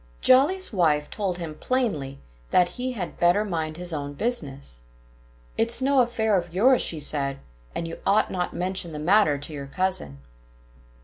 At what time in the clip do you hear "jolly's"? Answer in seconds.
0.19-0.73